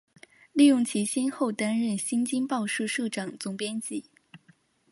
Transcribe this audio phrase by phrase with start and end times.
[0.51, 4.05] 利用其先后担任新京报社社长、总编辑